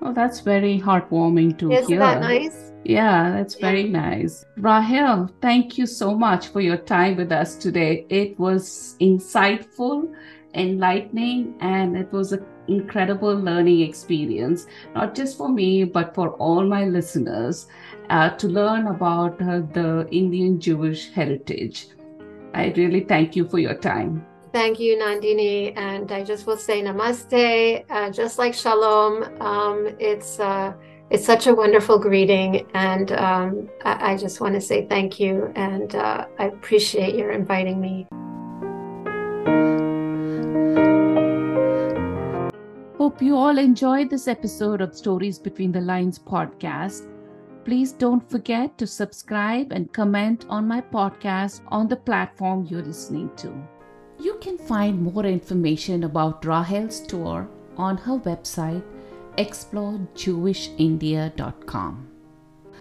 [0.00, 1.98] Oh, that's very heartwarming to Isn't hear.
[1.98, 2.72] Isn't that nice?
[2.84, 3.66] Yeah, that's yeah.
[3.66, 4.44] very nice.
[4.56, 8.06] Rahel, thank you so much for your time with us today.
[8.08, 10.12] It was insightful,
[10.54, 16.64] enlightening, and it was an incredible learning experience, not just for me, but for all
[16.64, 17.66] my listeners
[18.10, 21.88] uh, to learn about uh, the Indian Jewish heritage.
[22.54, 24.24] I really thank you for your time.
[24.52, 25.76] Thank you, Nandini.
[25.76, 29.24] And I just will say namaste, uh, just like shalom.
[29.40, 30.72] Um, it's uh,
[31.10, 35.50] it's such a wonderful greeting, and um, I, I, just want to say thank you,
[35.54, 38.06] and uh, I appreciate your inviting me.
[43.08, 47.08] Hope you all enjoyed this episode of Stories Between the Lines podcast.
[47.64, 53.30] Please don't forget to subscribe and comment on my podcast on the platform you're listening
[53.36, 53.50] to.
[54.20, 57.48] You can find more information about Rahel's tour
[57.78, 58.84] on her website
[59.38, 62.08] explorejewishindia.com.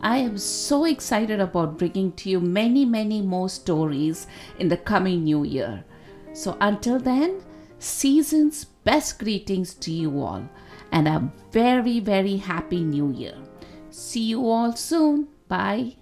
[0.01, 4.27] I am so excited about bringing to you many, many more stories
[4.59, 5.85] in the coming new year.
[6.33, 7.41] So until then,
[7.79, 10.47] season's best greetings to you all
[10.93, 13.35] and a very, very happy new year.
[13.89, 15.27] See you all soon.
[15.49, 15.97] Bye.